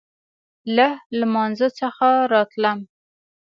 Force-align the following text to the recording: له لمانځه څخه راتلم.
له 0.75 0.87
لمانځه 1.19 1.67
څخه 1.79 2.07
راتلم. 2.33 2.79